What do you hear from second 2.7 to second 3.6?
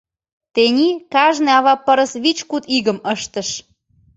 игым ыштыш.